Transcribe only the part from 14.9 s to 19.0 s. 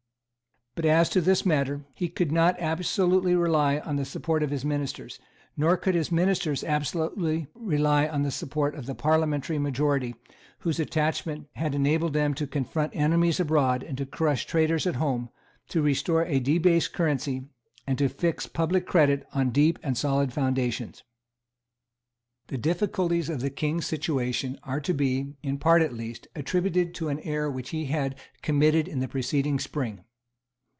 home, to restore a debased currency, and to fix public